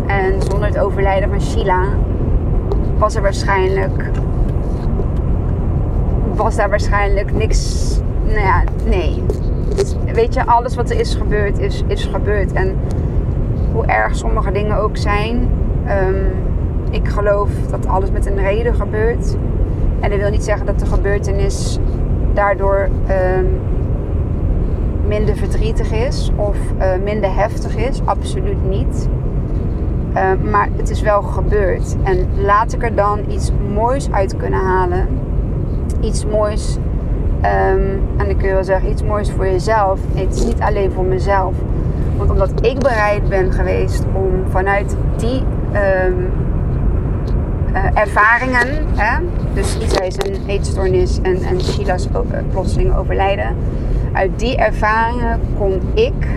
[0.07, 1.83] en zonder het overlijden van Sheila
[2.97, 4.11] was er waarschijnlijk.
[6.35, 7.99] Was daar waarschijnlijk niks.
[8.25, 9.23] Nou ja, nee.
[10.13, 12.51] Weet je, alles wat er is gebeurd, is, is gebeurd.
[12.51, 12.75] En
[13.73, 15.49] hoe erg sommige dingen ook zijn.
[16.07, 16.27] Um,
[16.89, 19.35] ik geloof dat alles met een reden gebeurt.
[19.99, 21.79] En dat wil niet zeggen dat de gebeurtenis
[22.33, 22.89] daardoor
[23.37, 23.59] um,
[25.07, 28.01] minder verdrietig is of uh, minder heftig is.
[28.05, 29.09] Absoluut niet.
[30.13, 31.95] Uh, maar het is wel gebeurd.
[32.03, 35.07] En laat ik er dan iets moois uit kunnen halen.
[36.01, 36.77] Iets moois.
[37.39, 39.99] Um, en dan kun je wel zeggen, iets moois voor jezelf.
[40.13, 41.53] Het is niet alleen voor mezelf.
[42.17, 46.31] Want omdat ik bereid ben geweest om vanuit die um,
[47.73, 48.67] uh, ervaringen.
[48.95, 49.19] Hè?
[49.53, 52.19] Dus Isa is een eetstoornis en, en Sheila's uh,
[52.51, 53.55] plotseling overlijden.
[54.13, 56.27] Uit die ervaringen kon ik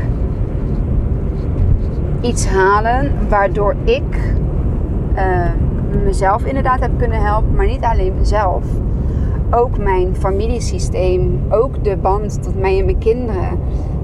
[2.21, 4.35] iets halen waardoor ik
[5.17, 5.51] uh,
[6.05, 8.65] mezelf inderdaad heb kunnen helpen, maar niet alleen mezelf.
[9.55, 13.59] Ook mijn familiesysteem, ook de band tot mij en mijn kinderen.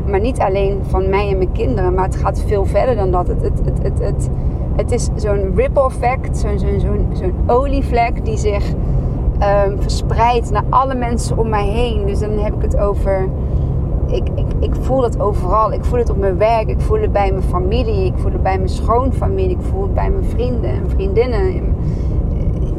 [0.06, 3.28] Maar niet alleen van mij en mijn kinderen, maar het gaat veel verder dan dat.
[3.28, 4.28] Het, het, het, het,
[4.76, 6.58] het, is zo'n ripple effect, zo'n
[7.14, 8.72] zo'n olievlek die zich
[9.66, 12.06] um, verspreidt naar alle mensen om mij heen.
[12.06, 13.28] Dus dan heb ik het over.
[14.06, 15.72] Ik, ik, ik voel het overal.
[15.72, 16.68] Ik voel het op mijn werk.
[16.68, 18.04] Ik voel het bij mijn familie.
[18.04, 19.56] Ik voel het bij mijn schoonfamilie.
[19.56, 21.74] Ik voel het bij mijn vrienden en vriendinnen.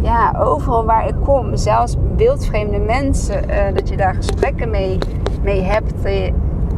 [0.02, 1.56] Ja, overal waar ik kom.
[1.56, 3.50] Zelfs wildvreemde mensen.
[3.50, 4.98] Uh, dat je daar gesprekken mee,
[5.44, 6.06] mee hebt.
[6.06, 6.32] Uh,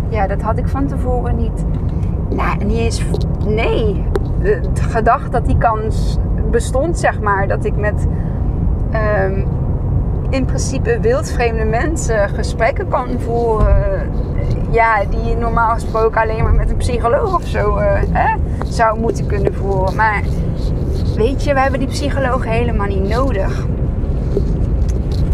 [0.10, 1.66] ja, dat had ik van tevoren niet.
[2.30, 3.06] Nou, niet eens.
[3.46, 4.04] Nee,
[4.40, 6.18] de gedacht dat die kans
[6.52, 7.48] bestond, zeg maar.
[7.48, 8.08] Dat ik met
[9.24, 9.48] um,
[10.30, 14.10] in principe wildvreemde mensen gesprekken kan voeren.
[14.70, 17.78] Ja, die normaal gesproken alleen maar met een psycholoog of zo
[18.12, 19.96] hè, zou moeten kunnen voeren.
[19.96, 20.24] Maar
[21.22, 23.66] weet je, we hebben die psycholoog helemaal niet nodig.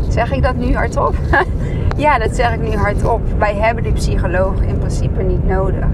[0.07, 1.15] Zeg ik dat nu hardop?
[2.05, 3.21] ja, dat zeg ik nu hardop.
[3.37, 5.85] Wij hebben die psycholoog in principe niet nodig.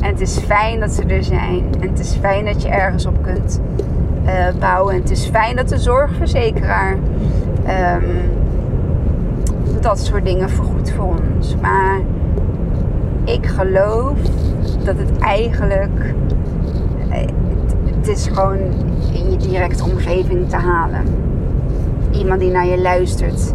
[0.00, 1.64] En het is fijn dat ze er zijn.
[1.80, 3.60] En het is fijn dat je ergens op kunt
[4.26, 4.94] uh, bouwen.
[4.94, 8.04] En het is fijn dat de zorgverzekeraar um,
[9.80, 11.56] dat soort dingen vergoedt voor ons.
[11.60, 12.00] Maar
[13.24, 14.18] ik geloof
[14.84, 16.14] dat het eigenlijk.
[18.04, 18.58] Eh, het is gewoon
[19.12, 21.04] in je directe omgeving te halen.
[22.10, 23.52] Iemand die naar je luistert.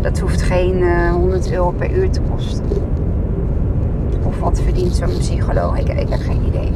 [0.00, 2.64] Dat hoeft geen 100 eh, euro per uur te kosten.
[4.22, 5.78] Of wat verdient zo'n psycholoog?
[5.78, 6.72] Ik, heb geen idee.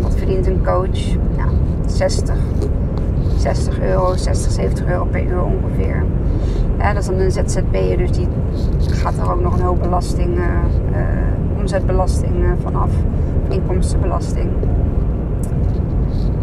[0.00, 1.16] Wat verdient een coach?
[1.36, 1.50] Nou,
[1.86, 2.36] 60,
[3.36, 6.04] 60 euro, 60, 70 euro per uur ongeveer.
[6.78, 8.28] Dat is dan een ZZP'er, dus die
[8.90, 10.44] gaat er ook nog een hoop belasting, uh,
[11.58, 12.90] omzetbelasting uh, vanaf.
[13.48, 14.50] Inkomstenbelasting.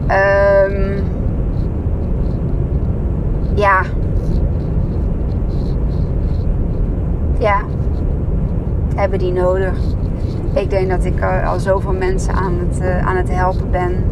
[0.05, 1.03] Um,
[3.55, 3.81] ja.
[7.39, 7.61] Ja.
[8.95, 9.77] Hebben die nodig.
[10.53, 14.03] Ik denk dat ik al zoveel mensen aan het, uh, aan het helpen ben.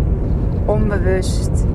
[0.66, 1.66] Onbewust.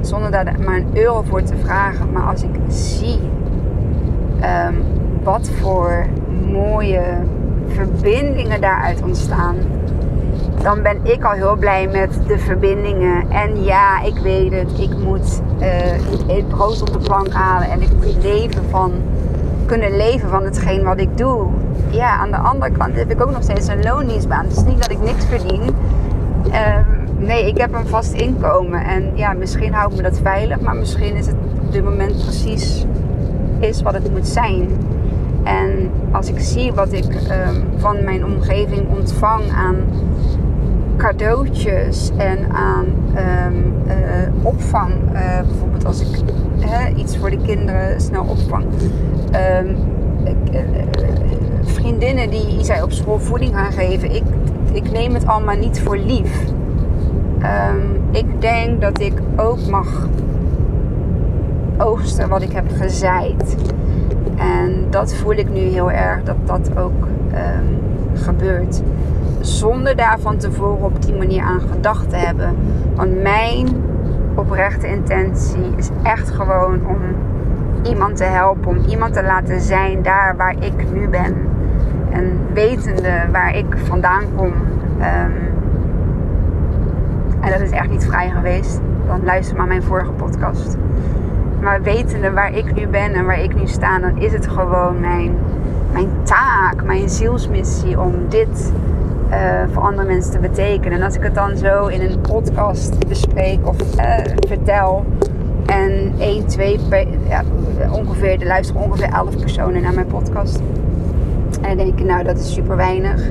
[0.00, 2.12] Zonder daar maar een euro voor te vragen.
[2.12, 3.20] Maar als ik zie
[4.68, 4.76] um,
[5.22, 6.06] wat voor
[6.50, 7.02] mooie
[7.66, 9.56] verbindingen daaruit ontstaan
[10.62, 13.30] dan ben ik al heel blij met de verbindingen.
[13.30, 17.90] En ja, ik weet het, ik moet uh, brood op de plank halen en ik
[17.94, 18.92] moet leven van,
[19.66, 21.46] kunnen leven van hetgeen wat ik doe.
[21.90, 24.44] Ja, aan de andere kant heb ik ook nog steeds een loondienstbaan.
[24.44, 25.62] Het is niet dat ik niks verdien.
[26.46, 26.76] Uh,
[27.16, 28.84] nee, ik heb een vast inkomen.
[28.84, 32.22] En ja, misschien hou ik me dat veilig, maar misschien is het op dit moment
[32.22, 32.86] precies
[33.58, 34.68] is wat het moet zijn.
[35.44, 39.76] En als ik zie wat ik um, van mijn omgeving ontvang aan
[40.96, 43.92] cadeautjes en aan um, uh,
[44.42, 44.92] opvang.
[45.12, 46.22] Uh, bijvoorbeeld als ik
[46.96, 48.64] iets voor de kinderen snel opvang.
[49.60, 49.76] Um,
[51.62, 54.14] vriendinnen die zij op school voeding gaan geven.
[54.14, 54.22] Ik,
[54.72, 56.44] ik neem het allemaal niet voor lief.
[57.38, 60.08] Um, ik denk dat ik ook mag
[61.78, 63.56] oogsten wat ik heb gezaaid.
[64.36, 67.08] En dat voel ik nu heel erg dat dat ook
[68.14, 68.82] gebeurt
[69.42, 72.56] zonder daar van tevoren op die manier aan gedacht te hebben.
[72.94, 73.68] Want mijn
[74.34, 76.98] oprechte intentie is echt gewoon om
[77.82, 81.36] iemand te helpen, om iemand te laten zijn daar waar ik nu ben.
[82.10, 84.52] En wetende waar ik vandaan kom.
[85.00, 85.30] Ehm,
[87.40, 88.80] en dat is echt niet vrij geweest.
[89.06, 90.76] Dan luister maar mijn vorige podcast.
[91.60, 95.00] Maar wetende waar ik nu ben en waar ik nu sta, dan is het gewoon
[95.00, 95.34] mijn,
[95.92, 98.72] mijn taak, mijn zielsmissie om dit
[99.32, 100.98] uh, voor andere mensen te betekenen.
[100.98, 104.16] En als ik het dan zo in een podcast bespreek of uh,
[104.48, 105.04] vertel.
[105.66, 106.78] En 1, 2,
[107.28, 107.42] ja,
[107.90, 110.60] ongeveer, er luisteren ongeveer 11 personen naar mijn podcast.
[111.60, 113.30] En dan denk ik, nou dat is super weinig.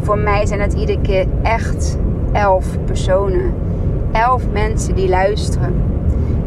[0.00, 1.98] Voor mij zijn het iedere keer echt
[2.32, 3.52] 11 personen.
[4.12, 5.74] 11 mensen die luisteren.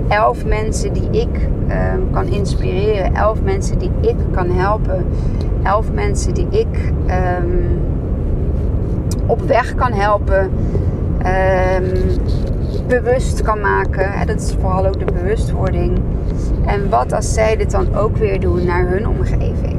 [0.08, 1.50] 11 mensen die ik
[1.96, 3.16] um, kan inspireren.
[3.16, 5.06] 11 mensen die ik kan helpen.
[5.64, 7.80] 11 mensen die ik um,
[9.26, 10.52] op weg kan helpen.
[11.26, 12.20] Um,
[12.88, 14.28] bewust kan maken.
[14.28, 16.00] Dat is vooral ook de bewustwording.
[16.66, 19.78] En wat als zij dit dan ook weer doen naar hun omgeving?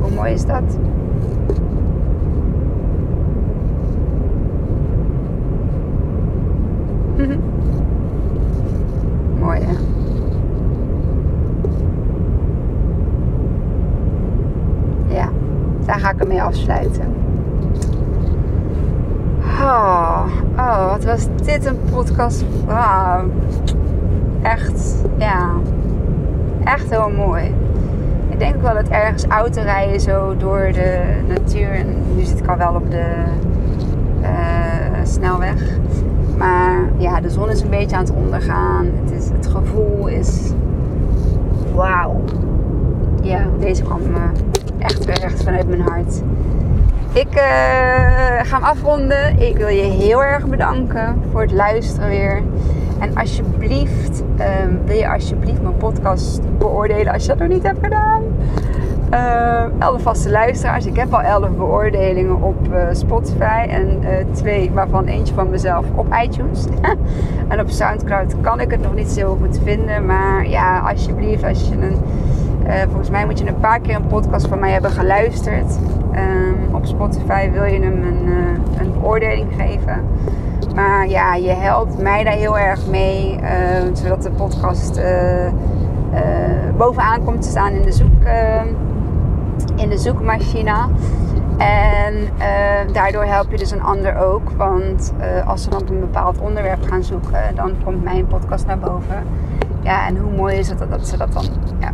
[0.00, 0.78] Hoe mooi is dat?
[9.40, 9.84] mooi hè?
[15.94, 17.14] Daar ga ik ermee afsluiten.
[19.60, 22.44] Oh, oh, wat was dit een podcast.
[22.66, 23.24] Wow.
[24.42, 25.50] Echt, ja.
[26.64, 27.54] Echt heel mooi.
[28.28, 31.70] Ik denk wel dat ergens autorijden zo door de natuur.
[31.70, 33.12] En nu zit ik al wel op de
[34.22, 34.28] uh,
[35.02, 35.62] snelweg.
[36.38, 38.86] Maar ja, de zon is een beetje aan het ondergaan.
[39.04, 40.52] Het, is, het gevoel is.
[41.74, 42.24] Wauw.
[43.22, 44.22] Ja, deze kwam uh,
[44.84, 46.22] echt echt vanuit mijn hart.
[47.12, 47.40] Ik uh,
[48.42, 49.38] ga hem afronden.
[49.40, 52.42] Ik wil je heel erg bedanken voor het luisteren weer.
[52.98, 54.22] En alsjeblieft,
[54.64, 58.22] um, wil je alsjeblieft mijn podcast beoordelen als je dat nog niet hebt gedaan.
[59.12, 60.86] Uh, elf vaste luisteraars.
[60.86, 63.66] Ik heb al elf beoordelingen op uh, Spotify.
[63.68, 64.00] En
[64.32, 66.64] twee, waarvan eentje van mezelf op iTunes.
[67.48, 70.06] en op Soundcloud kan ik het nog niet zo goed vinden.
[70.06, 71.96] Maar ja, alsjeblieft, als je een
[72.66, 75.78] uh, volgens mij moet je een paar keer een podcast van mij hebben geluisterd.
[76.14, 80.04] Um, op Spotify wil je hem een, uh, een beoordeling geven.
[80.74, 83.38] Maar ja, je helpt mij daar heel erg mee.
[83.40, 83.48] Uh,
[83.92, 85.00] zodat de podcast
[86.76, 88.22] bovenaan komt te staan in de, zoek,
[89.76, 90.74] in de zoekmachine.
[91.58, 92.14] En
[92.92, 94.50] daardoor help je dus een ander ook.
[94.50, 95.12] Want
[95.46, 99.22] als ze dan op een bepaald onderwerp gaan zoeken, dan komt mijn podcast naar boven.
[99.80, 101.44] Ja, en hoe mooi is het dat ze dat dan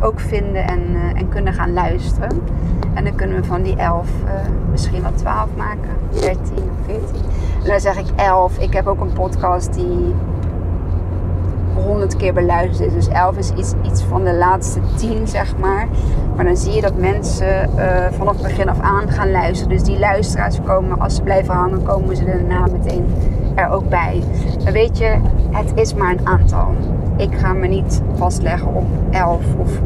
[0.01, 2.41] ook vinden en, uh, en kunnen gaan luisteren.
[2.93, 4.31] En dan kunnen we van die 11 uh,
[4.71, 7.21] misschien wel 12 maken, 13 of 14.
[7.63, 8.57] En dan zeg ik 11.
[8.57, 10.13] Ik heb ook een podcast die
[11.85, 12.93] 100 keer beluisterd is.
[12.93, 15.87] Dus 11 is iets, iets van de laatste 10, zeg maar.
[16.35, 19.69] Maar dan zie je dat mensen uh, vanaf het begin af aan gaan luisteren.
[19.77, 23.05] Dus die luisteraars komen, als ze blijven hangen, komen ze daarna meteen
[23.55, 24.23] er ook bij.
[24.63, 25.17] Dan weet je,
[25.51, 26.73] het is maar een aantal.
[27.17, 29.79] Ik ga me niet vastleggen op 11 of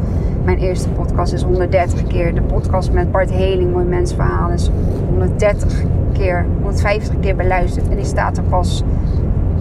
[0.44, 2.34] mijn eerste podcast is 130 keer.
[2.34, 4.70] De podcast met Bart Heling, Mooi Mensverhaal, is
[5.08, 5.82] 130
[6.12, 7.88] keer, 150 keer beluisterd.
[7.88, 8.82] En die staat er pas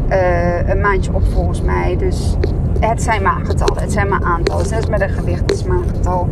[0.09, 1.95] uh, een maandje op volgens mij.
[1.97, 2.37] Dus
[2.79, 4.65] het zijn maar getallen, het zijn maar aantallen.
[4.65, 6.29] Zelfs met een gewicht, het is maar een getal.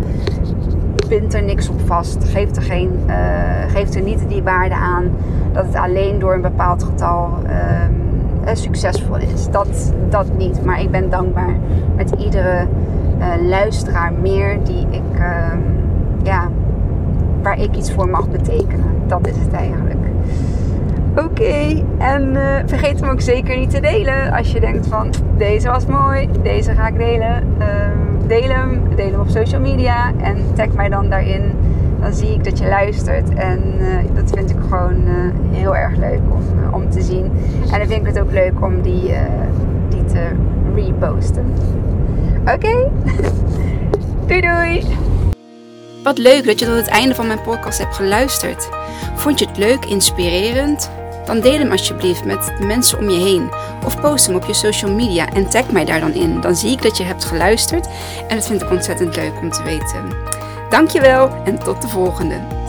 [1.31, 2.23] Er niks op vast.
[2.23, 3.13] Geeft er, geen, uh,
[3.67, 5.11] geeft er niet die waarde aan
[5.51, 7.29] dat het alleen door een bepaald getal
[8.45, 9.49] um, succesvol is.
[9.49, 10.65] Dat, dat niet.
[10.65, 11.55] Maar ik ben dankbaar
[11.95, 12.67] met iedere
[13.41, 15.47] luisteraar meer die ik, uh,
[16.23, 16.49] ja,
[17.41, 18.91] waar ik iets voor mag betekenen.
[19.07, 20.12] Dat is het eigenlijk.
[21.15, 24.31] Oké, en uh, vergeet hem ook zeker niet te delen.
[24.31, 27.43] Als je denkt van deze was mooi, deze ga ik delen.
[27.59, 27.67] Uh,
[28.27, 31.51] deel hem, deel hem op social media en tag mij dan daarin.
[32.01, 35.97] Dan zie ik dat je luistert en uh, dat vind ik gewoon uh, heel erg
[35.97, 37.31] leuk om, om te zien.
[37.71, 39.13] En dan vind ik het ook leuk om die,
[39.89, 40.27] die te
[40.75, 41.53] reposten.
[42.53, 42.89] Oké,
[44.27, 44.83] doei doei!
[46.03, 48.69] Wat leuk dat je tot het einde van mijn podcast hebt geluisterd.
[49.15, 50.89] Vond je het leuk, inspirerend?
[51.25, 53.49] Dan deel hem alsjeblieft met de mensen om je heen.
[53.85, 56.41] Of post hem op je social media en tag mij daar dan in.
[56.41, 57.87] Dan zie ik dat je hebt geluisterd
[58.27, 60.09] en dat vind ik ontzettend leuk om te weten.
[60.69, 62.62] Dankjewel en tot de volgende.